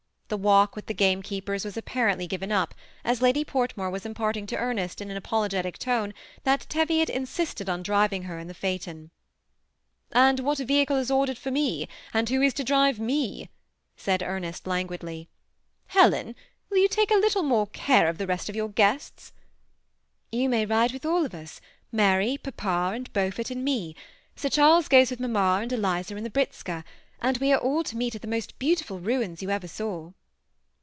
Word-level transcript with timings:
The 0.33 0.37
walk 0.37 0.77
with 0.77 0.85
the 0.85 0.93
gamekeepers 0.93 1.65
was 1.65 1.75
apparently 1.75 2.25
given 2.25 2.53
up, 2.53 2.73
as 3.03 3.21
Lady 3.21 3.43
Portmore 3.43 3.91
was 3.91 4.05
imparting 4.05 4.47
to 4.47 4.55
Ernest 4.57 5.01
'in 5.01 5.11
an 5.11 5.21
apolo 5.21 5.49
getic 5.49 5.77
tone 5.77 6.13
that 6.45 6.65
Teviot 6.69 7.09
insisted 7.09 7.67
on 7.67 7.83
driving 7.83 8.23
her 8.23 8.39
in 8.39 8.47
the 8.47 8.53
phaeton. 8.53 9.11
^* 10.13 10.15
And 10.17 10.39
what 10.39 10.59
vehicle 10.59 10.95
is 10.95 11.11
ordered 11.11 11.37
for 11.37 11.51
me, 11.51 11.85
and 12.13 12.29
who 12.29 12.41
is 12.41 12.53
to 12.53 12.63
drive 12.63 12.97
me?" 12.97 13.49
said 13.97 14.23
Ernest, 14.23 14.65
languidly." 14.65 15.27
Helen, 15.87 16.33
will 16.69 16.77
you 16.77 16.87
take 16.87 17.11
a 17.11 17.15
little 17.19 17.43
more 17.43 17.67
care 17.67 18.07
of 18.07 18.17
the 18.17 18.25
rest* 18.25 18.47
of 18.47 18.55
your 18.55 18.69
guests?" 18.69 19.33
"You 20.31 20.47
may 20.47 20.65
ride 20.65 20.93
with 20.93 21.05
all 21.05 21.25
of 21.25 21.33
us— 21.33 21.59
Mary, 21.91 22.37
papa, 22.37 22.95
and 22.95 23.11
Beaufort, 23.11 23.51
and 23.51 23.65
me. 23.65 23.97
Sir 24.37 24.47
Charles 24.47 24.87
goes 24.87 25.09
with 25.09 25.19
mamma 25.19 25.59
and 25.61 25.73
Eliza 25.73 26.15
in 26.15 26.23
the 26.23 26.29
britzka, 26.29 26.85
and 27.21 27.37
we 27.39 27.51
are 27.51 27.59
all 27.59 27.83
to 27.83 27.97
meet 27.97 28.15
at 28.15 28.21
the 28.21 28.29
most 28.29 28.57
beautiful 28.59 29.01
ruins 29.01 29.41
you 29.41 29.49
ever 29.49 29.67
saw." 29.67 30.13